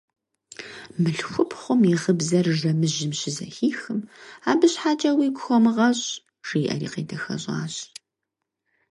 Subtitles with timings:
[1.01, 3.99] Мылъхупхъум и гъыбзэр жэмыжьым щызэхихым:–
[4.49, 6.09] Абы щхьэкӀэ уигу хомыгъэщӀ,–
[6.47, 7.75] жиӀэри къедэхэщӀащ.